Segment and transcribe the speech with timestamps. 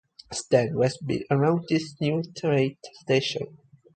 [0.33, 2.71] Stem was built around this new rail
[3.03, 3.59] station.